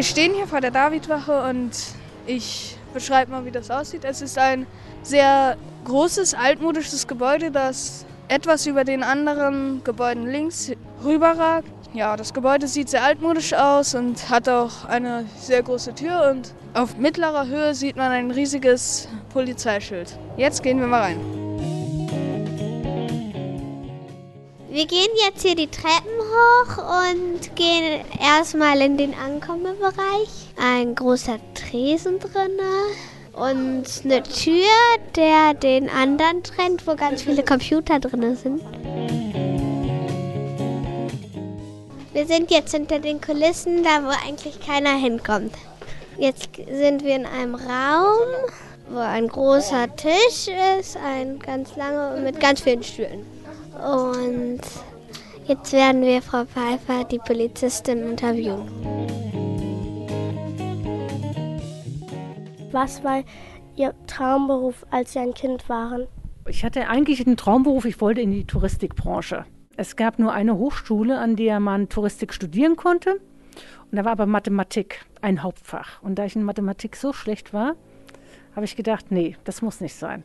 [0.00, 1.72] Wir stehen hier vor der Davidwache und
[2.26, 4.02] ich beschreibe mal, wie das aussieht.
[4.02, 4.66] Es ist ein
[5.02, 10.72] sehr großes, altmodisches Gebäude, das etwas über den anderen Gebäuden links
[11.04, 11.68] rüberragt.
[11.92, 16.54] Ja, das Gebäude sieht sehr altmodisch aus und hat auch eine sehr große Tür und
[16.72, 20.18] auf mittlerer Höhe sieht man ein riesiges Polizeischild.
[20.38, 21.39] Jetzt gehen wir mal rein.
[24.80, 30.30] Wir gehen jetzt hier die Treppen hoch und gehen erstmal in den Ankommenbereich.
[30.56, 32.86] Ein großer Tresen drinne
[33.34, 34.64] und eine Tür,
[35.14, 38.62] der den anderen trennt, wo ganz viele Computer drin sind.
[42.14, 45.52] Wir sind jetzt hinter den Kulissen, da wo eigentlich keiner hinkommt.
[46.16, 48.28] Jetzt sind wir in einem Raum,
[48.88, 53.39] wo ein großer Tisch ist, ein ganz langer mit ganz vielen Stühlen.
[53.80, 54.60] Und
[55.46, 58.68] jetzt werden wir Frau Pfeiffer, die Polizistin, interviewen.
[62.72, 63.24] Was war
[63.76, 66.06] Ihr Traumberuf, als Sie ein Kind waren?
[66.46, 69.44] Ich hatte eigentlich einen Traumberuf, ich wollte in die Touristikbranche.
[69.76, 73.14] Es gab nur eine Hochschule, an der man Touristik studieren konnte.
[73.90, 76.02] Und da war aber Mathematik ein Hauptfach.
[76.02, 77.74] Und da ich in Mathematik so schlecht war,
[78.54, 80.22] habe ich gedacht, nee, das muss nicht sein.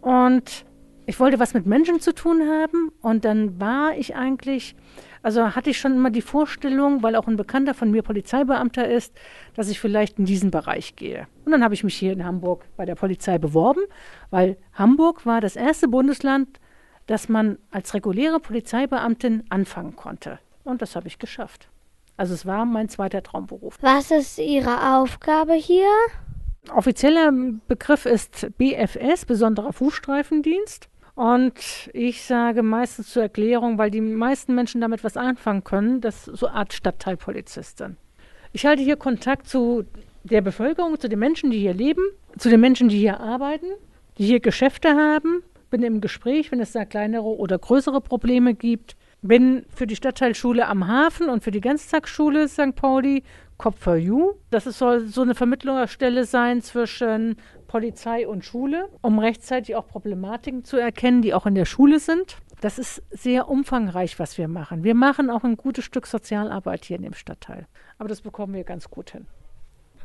[0.00, 0.64] Und
[1.06, 2.92] ich wollte was mit Menschen zu tun haben.
[3.00, 4.76] Und dann war ich eigentlich
[5.22, 9.14] also hatte ich schon immer die Vorstellung, weil auch ein Bekannter von mir Polizeibeamter ist,
[9.54, 11.28] dass ich vielleicht in diesen Bereich gehe.
[11.44, 13.82] Und dann habe ich mich hier in Hamburg bei der Polizei beworben,
[14.30, 16.60] weil Hamburg war das erste Bundesland,
[17.06, 20.40] das man als reguläre Polizeibeamtin anfangen konnte.
[20.64, 21.68] Und das habe ich geschafft.
[22.16, 23.78] Also es war mein zweiter Traumberuf.
[23.80, 25.88] Was ist Ihre Aufgabe hier?
[26.72, 27.32] Offizieller
[27.66, 30.88] Begriff ist BFS, besonderer Fußstreifendienst.
[31.14, 36.26] Und ich sage meistens zur Erklärung, weil die meisten Menschen damit was anfangen können, das
[36.28, 37.96] ist so eine Art Stadtteilpolizistin.
[38.52, 39.84] Ich halte hier Kontakt zu
[40.24, 42.02] der Bevölkerung, zu den Menschen, die hier leben,
[42.38, 43.66] zu den Menschen, die hier arbeiten,
[44.18, 48.96] die hier Geschäfte haben, bin im Gespräch, wenn es da kleinere oder größere Probleme gibt,
[49.22, 52.74] bin für die Stadtteilschule am Hafen und für die Ganztagsschule St.
[52.74, 53.22] Pauli
[53.62, 54.32] Cop for You.
[54.50, 57.36] Das soll so eine Vermittlungsstelle sein zwischen
[57.68, 62.38] Polizei und Schule, um rechtzeitig auch Problematiken zu erkennen, die auch in der Schule sind.
[62.60, 64.82] Das ist sehr umfangreich, was wir machen.
[64.82, 67.68] Wir machen auch ein gutes Stück Sozialarbeit hier in dem Stadtteil.
[67.98, 69.28] Aber das bekommen wir ganz gut hin.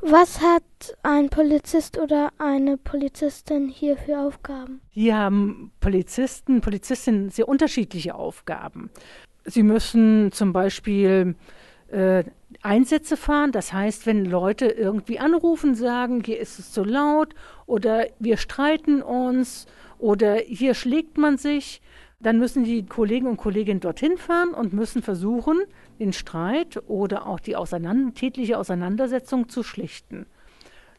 [0.02, 4.82] Was hat ein Polizist oder eine Polizistin hier für Aufgaben?
[4.92, 8.92] Hier haben Polizisten, Polizistinnen sehr unterschiedliche Aufgaben.
[9.46, 11.36] Sie müssen zum Beispiel
[11.88, 12.24] äh,
[12.62, 13.52] Einsätze fahren.
[13.52, 17.34] Das heißt, wenn Leute irgendwie anrufen, sagen, hier ist es zu laut
[17.66, 19.68] oder wir streiten uns
[20.00, 21.82] oder hier schlägt man sich,
[22.20, 25.60] dann müssen die Kollegen und Kolleginnen dorthin fahren und müssen versuchen,
[26.00, 30.26] den Streit oder auch die auseinander tätliche Auseinandersetzung zu schlichten.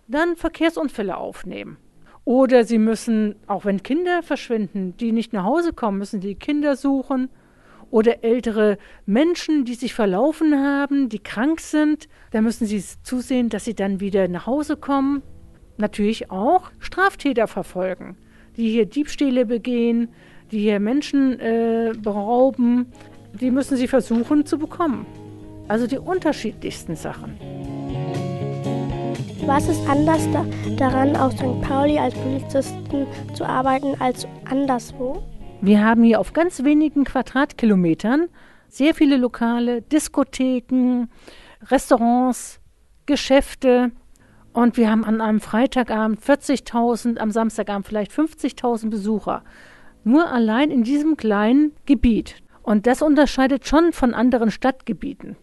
[0.07, 1.77] Dann Verkehrsunfälle aufnehmen.
[2.25, 6.77] Oder sie müssen, auch wenn Kinder verschwinden, die nicht nach Hause kommen, müssen die Kinder
[6.77, 7.31] suchen
[7.91, 12.09] oder ältere Menschen, die sich verlaufen haben, die krank sind.
[12.31, 15.23] Da müssen sie zusehen, dass sie dann wieder nach Hause kommen.
[15.77, 18.17] Natürlich auch Straftäter verfolgen,
[18.57, 20.09] die hier Diebstähle begehen,
[20.51, 22.93] die hier Menschen äh, berauben.
[23.41, 25.07] Die müssen sie versuchen zu bekommen.
[25.69, 27.39] Also die unterschiedlichsten Sachen.
[29.47, 30.45] Was ist anders da,
[30.77, 31.61] daran, auf St.
[31.63, 35.23] Pauli als Polizisten zu arbeiten als anderswo?
[35.61, 38.29] Wir haben hier auf ganz wenigen Quadratkilometern
[38.69, 41.09] sehr viele Lokale, Diskotheken,
[41.63, 42.61] Restaurants,
[43.07, 43.91] Geschäfte.
[44.53, 49.43] Und wir haben an einem Freitagabend 40.000, am Samstagabend vielleicht 50.000 Besucher.
[50.05, 52.37] Nur allein in diesem kleinen Gebiet.
[52.63, 55.37] Und das unterscheidet schon von anderen Stadtgebieten.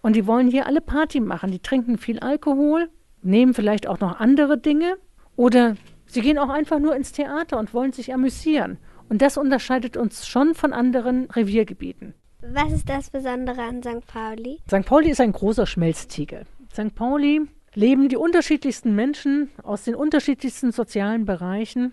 [0.00, 1.50] Und die wollen hier alle Party machen.
[1.50, 2.88] Die trinken viel Alkohol,
[3.22, 4.96] nehmen vielleicht auch noch andere Dinge.
[5.34, 5.76] Oder
[6.06, 8.78] sie gehen auch einfach nur ins Theater und wollen sich amüsieren.
[9.08, 12.14] Und das unterscheidet uns schon von anderen Reviergebieten.
[12.40, 14.06] Was ist das Besondere an St.
[14.06, 14.58] Pauli?
[14.68, 14.84] St.
[14.84, 16.44] Pauli ist ein großer Schmelztiegel.
[16.72, 16.94] St.
[16.94, 17.42] Pauli
[17.74, 21.92] leben die unterschiedlichsten Menschen aus den unterschiedlichsten sozialen Bereichen.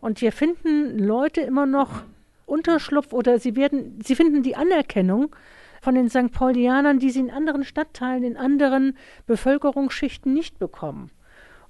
[0.00, 2.02] Und hier finden Leute immer noch
[2.46, 5.34] Unterschlupf oder sie werden, sie finden die Anerkennung
[5.80, 6.32] von den St.
[6.32, 11.10] Paulianern, die sie in anderen Stadtteilen, in anderen Bevölkerungsschichten nicht bekommen.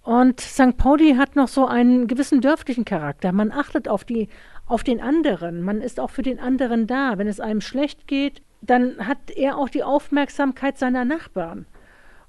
[0.02, 0.76] Und St.
[0.76, 3.32] Pauli hat noch so einen gewissen dörflichen Charakter.
[3.32, 4.28] Man achtet auf die
[4.70, 5.62] auf den anderen.
[5.62, 7.18] Man ist auch für den anderen da.
[7.18, 11.66] Wenn es einem schlecht geht, dann hat er auch die Aufmerksamkeit seiner Nachbarn.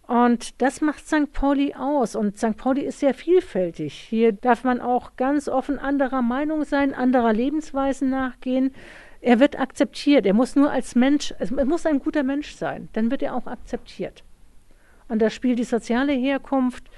[0.07, 1.31] Und das macht St.
[1.31, 2.15] Pauli aus.
[2.15, 2.57] Und St.
[2.57, 3.93] Pauli ist sehr vielfältig.
[3.93, 8.73] Hier darf man auch ganz offen anderer Meinung sein, anderer Lebensweisen nachgehen.
[9.21, 10.25] Er wird akzeptiert.
[10.25, 12.89] Er muss nur als Mensch, er muss ein guter Mensch sein.
[12.93, 14.23] Dann wird er auch akzeptiert.
[15.07, 16.89] Und da spielt die soziale Herkunft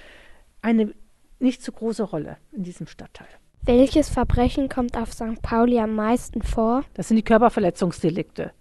[0.62, 0.94] eine
[1.40, 3.28] nicht so große Rolle in diesem Stadtteil.
[3.66, 5.42] Welches Verbrechen kommt auf St.
[5.42, 6.84] Pauli am meisten vor?
[6.96, 8.52] Das sind die Körperverletzungsdelikte.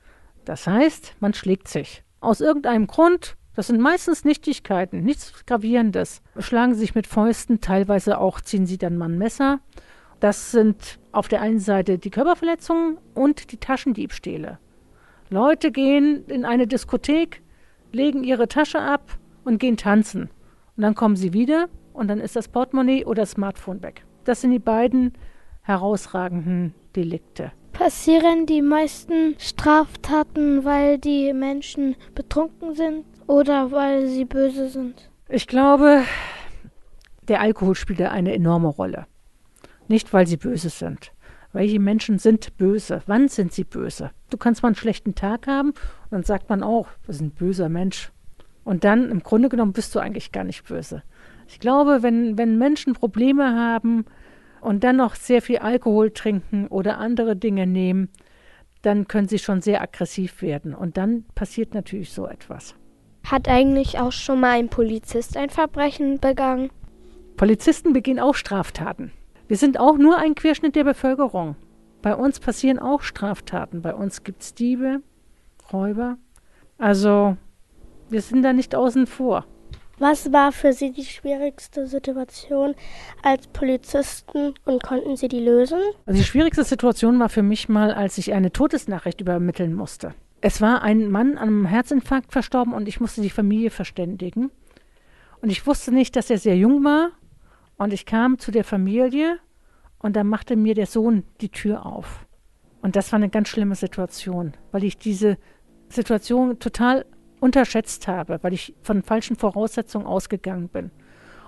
[0.45, 2.05] Das heißt, man schlägt sich.
[2.21, 8.41] Aus irgendeinem Grund, das sind meistens Nichtigkeiten, nichts Gravierendes, schlagen sich mit Fäusten, teilweise auch
[8.41, 9.59] ziehen sie dann mal ein Messer.
[10.21, 14.61] Das sind auf der einen Seite die Körperverletzungen und die Taschendiebstähle.
[15.31, 17.43] Leute gehen in eine Diskothek,
[17.91, 20.31] legen ihre Tasche ab und gehen tanzen.
[20.77, 24.05] Und dann kommen sie wieder und dann ist das Portemonnaie oder das Smartphone weg.
[24.25, 25.13] Das sind die beiden
[25.63, 27.53] herausragenden Delikte.
[27.73, 35.11] Passieren die meisten Straftaten, weil die Menschen betrunken sind oder weil sie böse sind?
[35.29, 36.03] Ich glaube,
[37.29, 39.07] der Alkohol spielt da eine enorme Rolle.
[39.89, 41.13] Nicht, weil sie böse sind.
[41.53, 43.03] Welche Menschen sind böse?
[43.07, 44.11] Wann sind sie böse?
[44.31, 47.31] Du kannst mal einen schlechten Tag haben und dann sagt man auch, das ist ein
[47.31, 48.11] böser Mensch.
[48.65, 51.03] Und dann im Grunde genommen bist du eigentlich gar nicht böse.
[51.53, 54.07] Ich glaube, wenn, wenn Menschen Probleme haben
[54.63, 58.09] und dann noch sehr viel Alkohol trinken oder andere Dinge nehmen,
[58.81, 60.75] dann können sie schon sehr aggressiv werden.
[60.75, 62.75] Und dann passiert natürlich so etwas.
[63.25, 66.71] Hat eigentlich auch schon mal ein Polizist ein Verbrechen begangen?
[67.37, 69.13] Polizisten begehen auch Straftaten.
[69.47, 71.57] Wir sind auch nur ein Querschnitt der Bevölkerung.
[72.01, 73.83] Bei uns passieren auch Straftaten.
[73.83, 75.03] Bei uns gibt es Diebe,
[75.71, 76.17] Räuber.
[76.79, 77.37] Also
[78.09, 79.45] wir sind da nicht außen vor.
[79.99, 82.75] Was war für Sie die schwierigste Situation
[83.23, 85.79] als Polizisten und konnten Sie die lösen?
[86.07, 90.15] Also die schwierigste Situation war für mich mal, als ich eine Todesnachricht übermitteln musste.
[90.41, 94.51] Es war ein Mann an einem Herzinfarkt verstorben und ich musste die Familie verständigen.
[95.41, 97.11] Und ich wusste nicht, dass er sehr jung war.
[97.77, 99.39] Und ich kam zu der Familie
[99.99, 102.27] und da machte mir der Sohn die Tür auf.
[102.81, 105.39] Und das war eine ganz schlimme Situation, weil ich diese
[105.89, 107.05] Situation total
[107.43, 110.91] unterschätzt habe, weil ich von falschen Voraussetzungen ausgegangen bin.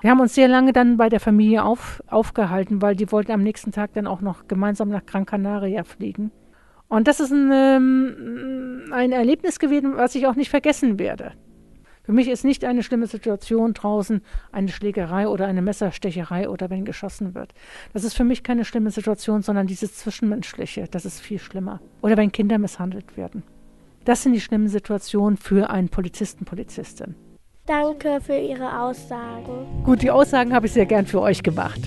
[0.01, 3.43] Wir haben uns sehr lange dann bei der Familie auf, aufgehalten, weil die wollten am
[3.43, 6.31] nächsten Tag dann auch noch gemeinsam nach Gran Canaria fliegen.
[6.89, 11.33] Und das ist ein, ähm, ein Erlebnis gewesen, was ich auch nicht vergessen werde.
[12.03, 14.21] Für mich ist nicht eine schlimme Situation draußen
[14.53, 17.55] eine Schlägerei oder eine Messerstecherei oder wenn geschossen wird.
[17.95, 21.81] Das ist für mich keine schlimme Situation, sondern dieses Zwischenmenschliche, das ist viel schlimmer.
[22.03, 23.43] Oder wenn Kinder misshandelt werden.
[24.05, 27.15] Das sind die schlimmen Situationen für einen Polizisten, Polizistin.
[27.67, 29.83] Danke für Ihre Aussagen.
[29.85, 31.81] Gut, die Aussagen habe ich sehr gern für euch gemacht.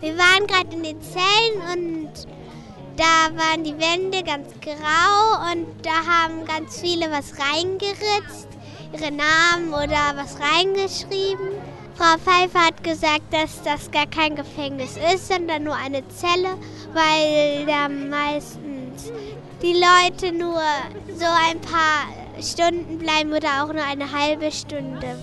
[0.00, 2.28] Wir waren gerade in den Zellen und
[2.96, 8.46] da waren die Wände ganz grau und da haben ganz viele was reingeritzt,
[8.92, 11.48] ihre Namen oder was reingeschrieben.
[11.96, 16.56] Frau Pfeiffer hat gesagt, dass das gar kein Gefängnis ist, sondern nur eine Zelle,
[16.92, 19.12] weil da meistens
[19.62, 20.62] die Leute nur
[21.16, 22.06] so ein paar
[22.40, 25.18] Stunden bleiben oder auch nur eine halbe Stunde.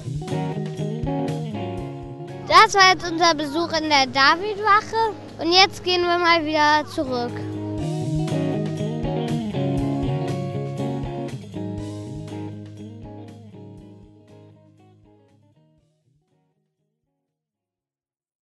[2.47, 7.31] Das war jetzt unser Besuch in der Davidwache und jetzt gehen wir mal wieder zurück.